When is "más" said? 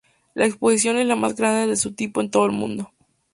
1.15-1.35